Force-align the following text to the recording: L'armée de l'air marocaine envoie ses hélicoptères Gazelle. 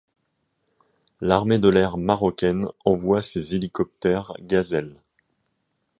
L'armée 1.19 1.59
de 1.59 1.69
l'air 1.69 1.95
marocaine 1.95 2.65
envoie 2.85 3.21
ses 3.21 3.55
hélicoptères 3.55 4.33
Gazelle. 4.39 4.95